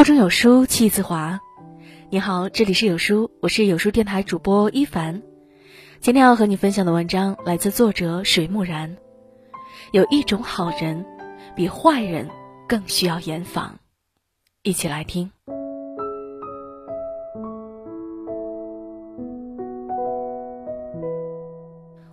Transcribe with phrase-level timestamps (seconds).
[0.00, 1.40] 腹中有书气自华。
[2.08, 5.20] 你好，这里是有书，我是有书电台主播一凡。
[6.00, 8.96] 今天要和你分享的文章来自作者水木然。
[9.92, 11.04] 有一种好人，
[11.54, 12.30] 比坏人
[12.66, 13.78] 更需要严防。
[14.62, 15.30] 一起来听。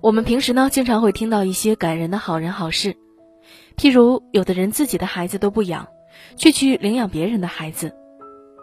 [0.00, 2.94] 我们平时呢，经常会听到一些感人的好人好事，
[3.76, 5.88] 譬如有的人自己的孩子都不养。
[6.36, 7.94] 却去领养别人的孩子，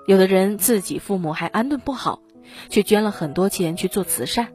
[0.07, 2.21] 有的人自己父母还安顿不好，
[2.69, 4.53] 却捐了很多钱去做慈善，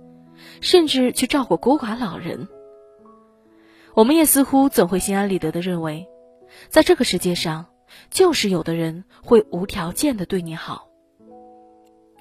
[0.60, 2.48] 甚至去照顾孤寡老人。
[3.94, 6.08] 我们也似乎总会心安理得的认为，
[6.68, 7.66] 在这个世界上，
[8.10, 10.88] 就是有的人会无条件的对你好。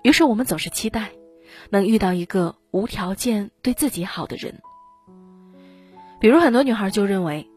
[0.04, 1.12] 于是我们总是期待，
[1.70, 4.62] 能遇到一个无条件对自己好的人。
[6.20, 7.50] 比如很多女孩就认为。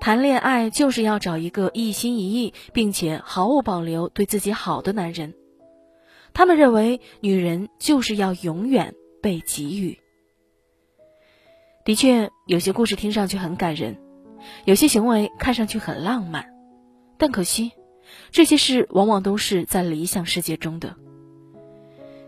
[0.00, 5.34] 谈恋爱就是要找一个一心一意并且毫无保留对自己好的男人。
[6.32, 9.98] 他们认为女人就是要永远被给予。
[11.84, 13.98] 的确，有些故事听上去很感人，
[14.64, 16.46] 有些行为看上去很浪漫，
[17.18, 17.72] 但可惜，
[18.32, 20.96] 这些事往往都是在理想世界中的。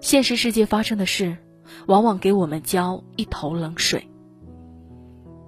[0.01, 1.39] 现实世界发生的事，
[1.87, 4.07] 往往给我们浇一头冷水。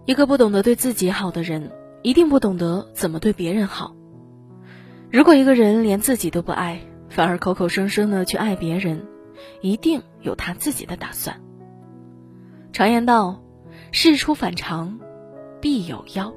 [0.07, 1.71] 一个不懂得对自己好的人。
[2.03, 3.95] 一定不懂得怎么对别人好。
[5.11, 9.07] 如果一个人连自己都不爱，反而口口声声的去爱别人，
[9.63, 11.41] 一定有他自己的打算。
[12.73, 13.43] 常言道
[13.91, 14.99] ：“事出反常，
[15.61, 16.33] 必有妖。”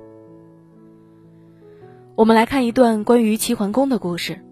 [2.16, 4.44] 我们来看一段关于齐桓公的故事。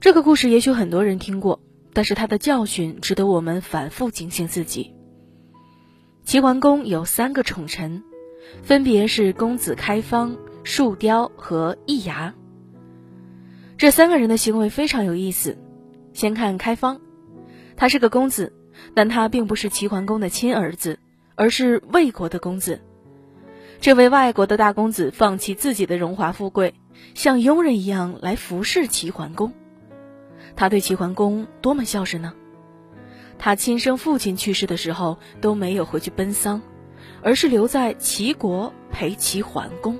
[0.00, 1.60] 这个故事也许很多人听过，
[1.92, 4.94] 但是他的教训值得我们反复警醒自己。
[6.24, 8.02] 齐桓公有三个宠臣。
[8.62, 12.34] 分别是公子开方、树雕和易牙。
[13.76, 15.58] 这三个人的行为非常有意思。
[16.12, 17.00] 先看开方，
[17.76, 18.54] 他是个公子，
[18.94, 20.98] 但他并不是齐桓公的亲儿子，
[21.34, 22.80] 而是魏国的公子。
[23.80, 26.74] 这位外国的大公子放弃自己的荣华富贵，
[27.14, 29.52] 像佣人一样来服侍齐桓公。
[30.56, 32.32] 他对齐桓公多么孝顺呢？
[33.38, 36.62] 他亲生父亲去世的时候都没有回去奔丧。
[37.26, 39.98] 而是留在齐国陪齐桓公。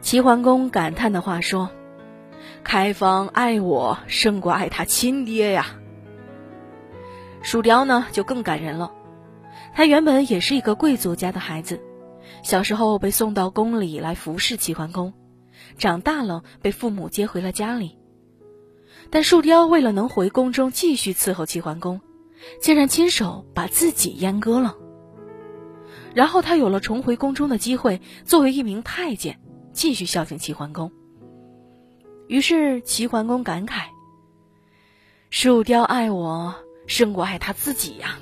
[0.00, 1.70] 齐桓公感叹的话说
[2.62, 5.80] ：“开方爱我胜过爱他亲爹呀。”
[7.42, 8.92] 树雕呢就更感人了，
[9.74, 11.80] 他原本也是一个贵族家的孩子，
[12.44, 15.12] 小时候被送到宫里来服侍齐桓公，
[15.76, 17.98] 长大了被父母接回了家里。
[19.10, 22.00] 但树雕为了能回宫中继续伺候齐桓公，
[22.62, 24.76] 竟然亲手把自己阉割了。
[26.14, 29.40] 然后他有了重回宫中的机会，作为一名太监，
[29.72, 30.92] 继续孝敬齐桓公。
[32.28, 33.86] 于是齐桓公感慨
[35.28, 36.54] ：“树雕爱我
[36.86, 38.18] 胜过爱他自己呀。”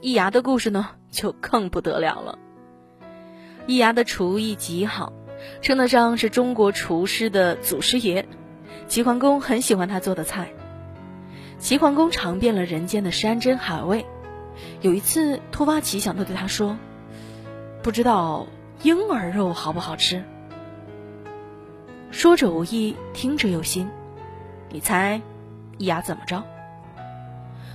[0.00, 2.38] 易牙的故事呢，就更不得了了。
[3.66, 5.12] 易牙的厨艺极好，
[5.60, 8.26] 称得上是中国厨师的祖师爷。
[8.86, 10.50] 齐桓公很喜欢他做的菜。
[11.58, 14.06] 齐桓公尝遍了人间的山珍海味。
[14.80, 16.76] 有一次，突发奇想的对他说
[17.82, 18.46] ：“不知道
[18.82, 20.24] 婴儿肉好不好吃？”
[22.10, 23.88] 说者无意，听者有心。
[24.70, 25.20] 你猜，
[25.78, 26.44] 易牙怎么着？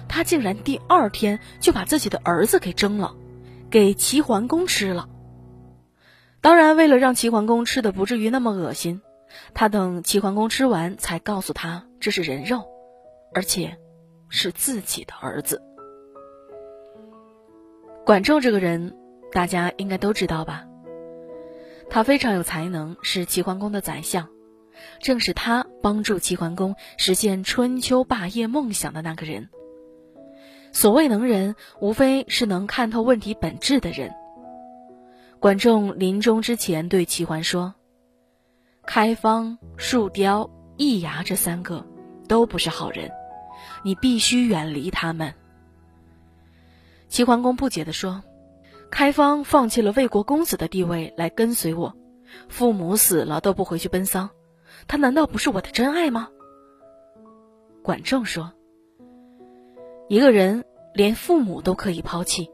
[0.07, 3.15] 他竟然第二天就把自己的儿子给蒸了，
[3.69, 5.09] 给齐桓公吃了。
[6.41, 9.01] 当然，为了让齐桓公吃的不至于那么恶心，
[9.53, 12.65] 他等齐桓公吃完才告诉他这是人肉，
[13.33, 13.77] 而且
[14.29, 15.61] 是自己的儿子。
[18.05, 18.93] 管仲这个人，
[19.31, 20.65] 大家应该都知道吧？
[21.89, 24.27] 他非常有才能，是齐桓公的宰相，
[24.99, 29.47] 正是他帮助齐桓公实现春秋霸业梦想的那个人。
[30.73, 34.11] 所谓能人，无非是能看透问题本质的人。
[35.39, 37.73] 管仲临终之前对齐桓说
[38.85, 41.85] ：“开方、树雕、易牙这三个
[42.27, 43.09] 都不是好人，
[43.83, 45.33] 你必须远离他们。”
[47.13, 48.23] 齐桓公不解地说
[48.89, 51.93] ：“开方放弃了魏国公子的地位来跟随我，
[52.49, 54.31] 父母死了都不回去奔丧，
[54.87, 56.29] 他难道不是我的真爱吗？”
[57.83, 58.51] 管仲说
[60.09, 60.65] ：“一个人
[60.95, 62.49] 连父母都可以抛弃，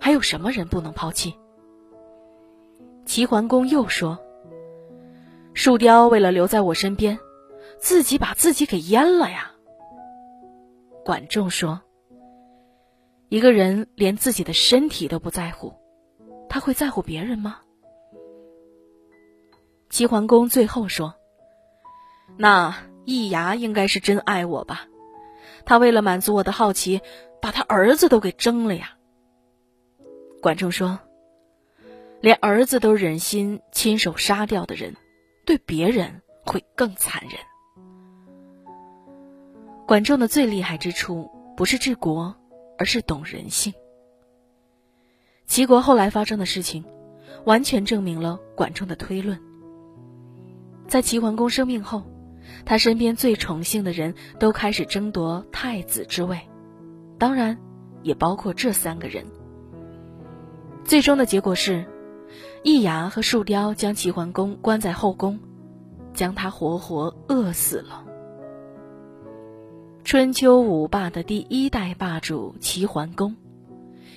[0.00, 1.36] 还有什么人不能抛弃？”
[3.06, 4.18] 齐桓公又说
[5.54, 7.20] ：“树雕为了留在我身边，
[7.78, 9.52] 自己把自己给阉了呀。”
[11.06, 11.80] 管仲说。
[13.32, 15.72] 一个人连自己的身体都不在乎，
[16.50, 17.60] 他会在乎别人吗？
[19.88, 21.14] 齐桓公最后说
[22.36, 22.76] ：“那
[23.06, 24.86] 易牙应该是真爱我吧？
[25.64, 27.00] 他为了满足我的好奇，
[27.40, 28.98] 把他儿子都给蒸了呀。
[30.42, 31.00] 管仲说
[32.20, 34.94] ：“连儿子都忍心亲手杀掉的人，
[35.46, 37.32] 对别人会更残忍。”
[39.88, 42.36] 管仲的最厉害之处，不是治国，
[42.82, 43.72] 而是懂人性。
[45.46, 46.84] 齐国后来发生的事情，
[47.44, 49.38] 完全证明了管仲的推论。
[50.88, 52.02] 在齐桓公生病后，
[52.64, 56.40] 他身边最宠幸的人都开始争夺太子之位，
[57.20, 57.56] 当然，
[58.02, 59.24] 也包括这三个人。
[60.84, 61.86] 最终的结果是，
[62.64, 65.38] 易牙和树雕将齐桓公关在后宫，
[66.14, 68.04] 将他活活饿死了。
[70.12, 73.34] 春秋五霸的第一代霸主齐桓公，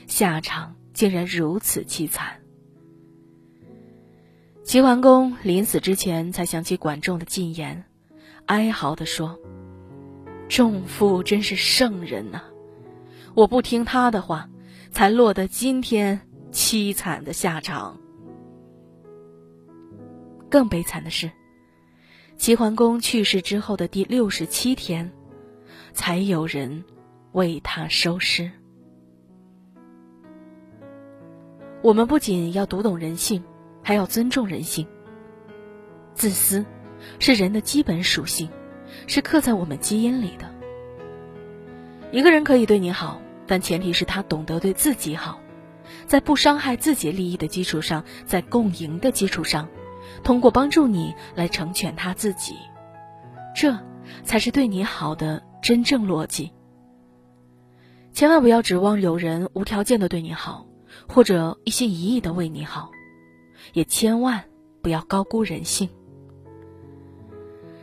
[0.08, 2.42] 下场竟然如此凄惨。
[4.66, 7.86] 齐桓公临死之前才想起管仲的进言，
[8.46, 9.40] 哀嚎地说
[10.52, 12.42] ：“仲父真是圣人呐，
[13.34, 14.50] 我不听他的话，
[14.92, 16.20] 才落得今天。”
[16.52, 17.98] 凄惨的下场。
[20.50, 21.32] 更悲惨的是，
[22.36, 25.10] 齐桓公去世之后的第六十七天，
[25.96, 26.84] 才有人
[27.32, 28.52] 为他收尸。
[31.82, 33.42] 我们不仅要读懂人性，
[33.82, 34.86] 还要尊重人性。
[36.14, 36.66] 自私
[37.18, 38.50] 是人的基本属性，
[39.08, 40.54] 是刻在我们基因里的。
[42.12, 45.40] 一个人可以对你好，但前提是他懂得对自己好。
[46.06, 49.68] 在不伤害自己利益的基础上，在共赢的基础上，
[50.24, 52.56] 通过帮助你来成全他自己，
[53.56, 53.78] 这
[54.24, 56.52] 才是对你好的真正逻辑。
[58.14, 60.68] 千万不要指望有人无条件的对你好，
[61.10, 62.92] 或者一心一意的为你好，
[63.74, 64.44] 也千万
[64.84, 65.90] 不要高估人性。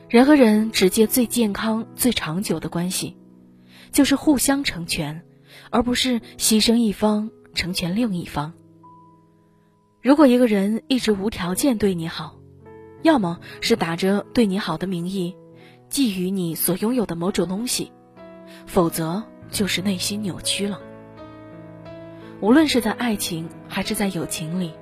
[0.08, 3.16] 人和人直接最健康、最长久的关系，
[3.90, 5.24] 就是互相成全，
[5.72, 7.32] 而不是牺牲一方。
[7.52, 8.54] 成全另一方。
[10.00, 12.38] 如果一个人一直无条件对你好，
[13.02, 15.34] 要么是打着对你好的名义，
[15.92, 17.92] 觊觎你所拥有的某种东西，
[18.64, 20.80] 否则就是内心扭曲了。
[22.40, 24.72] 无论是在爱情还是在友情里，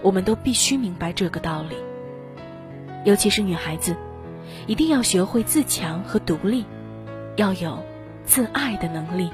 [0.00, 1.74] 我们都必须明白这个道理。
[3.04, 3.96] 尤其是女孩子，
[4.68, 6.64] 一定要学会自强和独立，
[7.34, 7.82] 要有
[8.22, 9.32] 自爱的能力。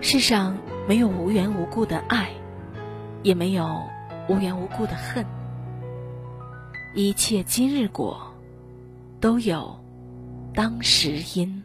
[0.00, 0.58] 世上
[0.88, 2.32] 没有无缘无故的爱，
[3.22, 3.80] 也没有
[4.28, 5.24] 无缘无故的恨。
[6.96, 8.29] 一切今日果，
[9.20, 9.78] 都有
[10.54, 11.62] 当时因。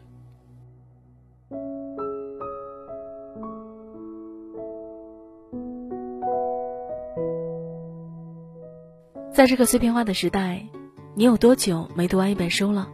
[9.32, 10.66] 在这个碎片化的时代，
[11.14, 12.88] 你有多久没读完一本书了？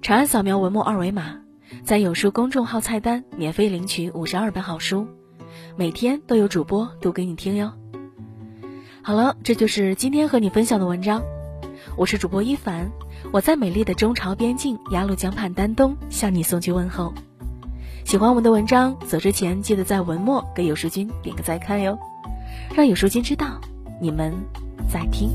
[0.00, 1.40] 长按扫描文末二维码。
[1.84, 5.06] 在有书公众号菜单免费领取五十二本好书，
[5.76, 7.72] 每天都有主播读给你听哟。
[9.02, 11.22] 好了，这就是今天和你分享的文章。
[11.96, 12.90] 我是主播一凡，
[13.32, 17.12] 我在美丽的中朝边境鸭绿江畔丹东向你送去问候。
[18.04, 21.98] 喜欢我们的文章，走之前记得在文末给有书君点个再看哟，
[22.74, 23.60] 让有书君知道
[24.00, 24.32] 你们
[24.90, 25.30] 在听。